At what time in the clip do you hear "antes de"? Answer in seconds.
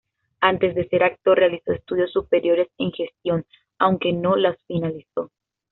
0.39-0.87